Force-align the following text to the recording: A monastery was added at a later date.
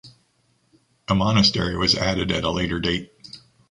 A 1.09 1.13
monastery 1.13 1.77
was 1.77 1.93
added 1.93 2.31
at 2.31 2.43
a 2.43 2.49
later 2.49 2.79
date. 2.79 3.11